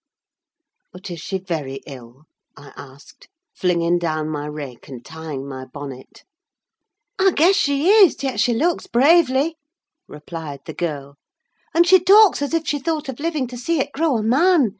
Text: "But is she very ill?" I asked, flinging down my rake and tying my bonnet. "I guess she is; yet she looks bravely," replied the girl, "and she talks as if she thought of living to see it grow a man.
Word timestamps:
"But 0.91 1.11
is 1.11 1.19
she 1.21 1.37
very 1.37 1.75
ill?" 1.85 2.23
I 2.57 2.73
asked, 2.75 3.27
flinging 3.53 3.99
down 3.99 4.29
my 4.31 4.47
rake 4.47 4.87
and 4.87 5.05
tying 5.05 5.47
my 5.47 5.65
bonnet. 5.65 6.23
"I 7.19 7.29
guess 7.29 7.55
she 7.55 7.87
is; 7.87 8.23
yet 8.23 8.39
she 8.39 8.55
looks 8.55 8.87
bravely," 8.87 9.57
replied 10.07 10.61
the 10.65 10.73
girl, 10.73 11.17
"and 11.75 11.85
she 11.85 11.99
talks 11.99 12.41
as 12.41 12.55
if 12.55 12.65
she 12.65 12.79
thought 12.79 13.09
of 13.09 13.19
living 13.19 13.45
to 13.49 13.57
see 13.59 13.79
it 13.79 13.91
grow 13.91 14.17
a 14.17 14.23
man. 14.23 14.69